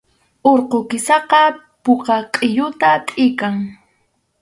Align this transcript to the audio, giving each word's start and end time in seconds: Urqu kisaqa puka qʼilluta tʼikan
Urqu 0.51 0.79
kisaqa 0.89 1.41
puka 1.83 2.15
qʼilluta 2.33 2.89
tʼikan 3.07 3.55